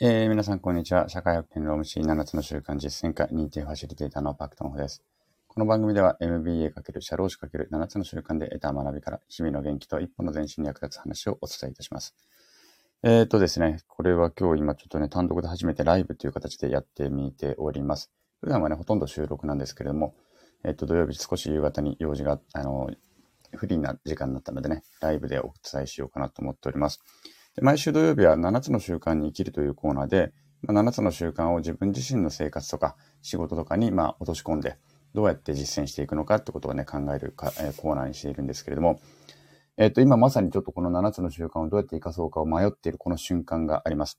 [0.00, 1.10] えー、皆さん、こんにちは。
[1.10, 5.02] 社会保険労務士7つの習慣実践会認定ファシリテーターのパクトンホです。
[5.46, 12.16] この番組では MBA× 社労士 ×7 つの習慣で得た学びから日々の元気と一歩の前進に役立つ話をお伝えいたします。
[13.02, 18.10] えっ、ー、とですね、これは今日今ちょっとね、単独で初めてライブという形でやってみております。
[18.40, 20.14] 普段はね、ほとんど収録なんですけれども、
[20.64, 22.88] えっ、ー、と、土曜日少し夕方に用事が、あの、
[23.54, 27.02] フリーな時間になったのでね、ライブでお伝えしようかなと思っております。
[27.60, 30.32] 毎週土曜日は7つの習慣に生きるというコーナーで、
[30.62, 34.78] まあ、7つの習慣を自分自身の生活とか仕事とかにま落とし込んで、
[35.12, 39.00] どうやって実践していくのかってことをね、考えるか、えー、コーナーにしているんですけれども、
[39.76, 44.18] えっ、ー、と、今まさにちょっとこの7つの習慣をどうやって活かそうかを迷っているこの瞬間があります。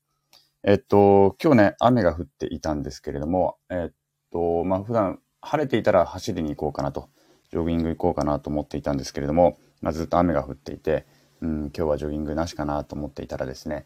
[0.64, 3.94] えっ、ー、と、今日ね、雨が降っていたんですけれども、えっ
[4.32, 7.10] と、まあ、普段晴れていたら走りに行こうかなと、
[7.52, 11.08] ジョギング行こうかなと思っていたんですけれども、まあ、ずっと雨が降っていて、
[11.44, 13.86] うん、今日はジョギングなしかなと思っていたらですね、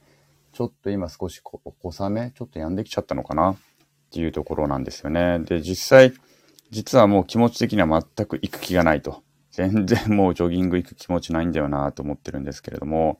[0.54, 1.60] ちょっと今少し小
[2.06, 3.58] 雨、ちょっと止んできちゃったのかなっ
[4.12, 5.40] ていうところなんですよね。
[5.40, 6.14] で、実際、
[6.70, 9.24] 実はもう気持ち的には全く行く気がないと。
[9.50, 13.20] 全然もうジョギング行く気持ちないんだよなと思ってるんですけれども、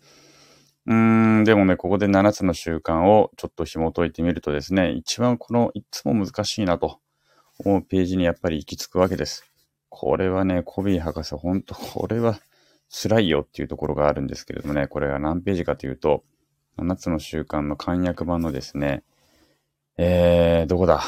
[0.86, 7.00] うーん、でもね、ここで7つの習慣をちょっと紐解いてみるとですね、一番このいつも難しいなと
[7.58, 9.52] 思うページにやっぱり行き着くわけです。
[9.90, 12.40] これはね、コビー博士、ほんと、これは
[12.90, 16.24] 辛いよっていうところがあるんですけれどもね、これが何ページかというと、
[16.78, 19.04] 7つの習慣の簡約版のですね、
[19.98, 21.02] えー、どこだ？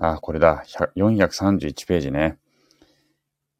[0.00, 0.64] あ、これだ。
[0.96, 2.38] 431ページね。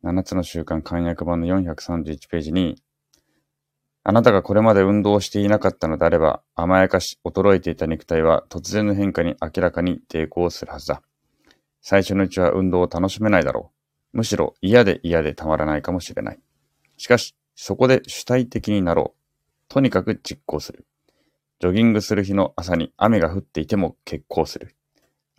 [0.04, 2.82] 7つの習慣簡約版の431ページに、
[4.04, 11.02] あなたがこれまで運動していなかったのであれば、甘やかし、衰えていた肉体は突然の変化に明らかに抵抗するはずだ。
[11.80, 13.72] 最初のうちは運動を楽しめないだろ
[14.12, 14.18] う。
[14.18, 16.40] むしろ嫌で嫌でたまらないかもしれない。
[17.02, 19.18] しかし、そこで主体的になろう。
[19.68, 20.86] とにかく実行する。
[21.58, 24.76] ジョギングする日の朝に雨が降っていても結構する。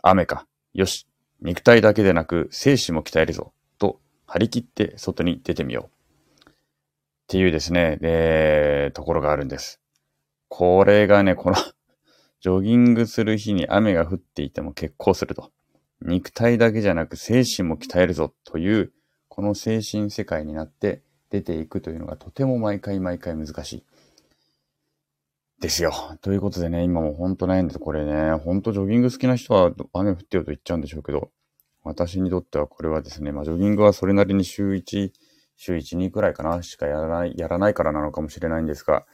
[0.02, 0.46] 雨か。
[0.74, 1.08] よし。
[1.40, 3.54] 肉体だけでなく精神も鍛えるぞ。
[3.78, 6.50] と張り切って外に出てみよう。
[6.50, 6.52] っ
[7.28, 9.80] ていうですね、えー、ところがあるんです。
[10.48, 11.56] これがね、この
[12.42, 15.50] ジョギングする日に雨が降っていても結構すると。
[16.02, 18.92] 肉体だけじゃなく精神も鍛えるぞという、
[19.28, 21.02] この精神世界になって
[21.34, 23.84] 出ていくというのがとても毎回毎回難しい。
[25.60, 25.92] ですよ。
[26.20, 31.30] ということでね、今もほんと悩んでて、これね、ほんとジョギング好きな人は雨降ってよと言っちゃうんでしょうけど、
[31.82, 35.10] 私にとってはこれはですね、まあジョギングはそれなりに週1、
[35.56, 39.04] 週1、2くらいかな、しかやらない、やらないからなのかもしれないんですが、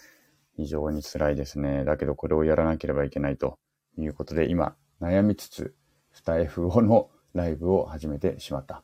[0.56, 1.84] 非常に辛いですね。
[1.84, 3.58] だけどこれをやらなければいけないと
[3.96, 5.74] いうことで、今悩みつつ、
[6.12, 8.82] スタイフ後のライブを始めてしまった。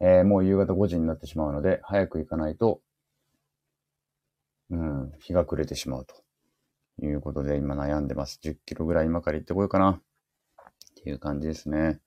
[0.00, 2.80] えー、もう夕方5時になってしまうので、早く行かないと、
[4.70, 6.14] うん、日が暮れてしまうと
[7.04, 8.40] いうことで、今悩んでます。
[8.42, 9.90] 10キロぐらい今から行ってこようかな。
[9.90, 12.00] っていう感じですね。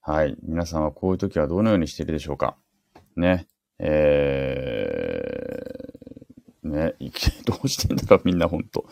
[0.00, 0.36] はい。
[0.42, 2.56] 皆さんはこういう時はどのようにしているでしょうか
[3.16, 3.46] ね。
[3.78, 6.94] えー、ね、
[7.46, 8.86] どうしてんだろう、みんなほんと。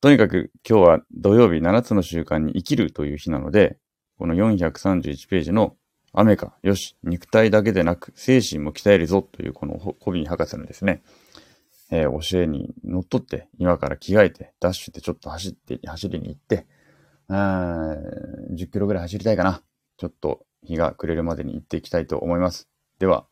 [0.00, 3.78] とにかく今日は土曜日7つの習慣に生きるという日なので、
[4.18, 5.76] この431ページの
[6.12, 11.02] 雨か、よし、肉体だけでなく精神も鍛えるぞというこのコビン博士のですね、
[11.90, 16.66] えー、教えに乗っ取って、今から着替えて、ダッシュでちょっと走って、走りに行って、
[17.28, 17.96] あ
[18.52, 19.62] 10キロぐらい走りたいかな。
[19.96, 22.68] ちょっと日が暮れるまでに行っていきたいと思います。
[22.98, 23.26] では、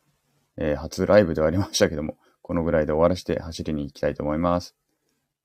[0.56, 4.76] えー、初ライブではありましたけども、このぐらいで終わらせて走りに行きたいと思います。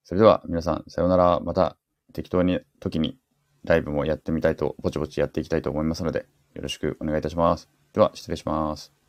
[0.03, 1.39] それでは皆さん、さようなら。
[1.39, 1.77] また
[2.13, 3.17] 適当に時に
[3.63, 7.69] ライブもやってみたいと、ぼちぼちやっていきたいと思いますので、よろしくお願いいたします。
[7.93, 9.02] では、失礼します。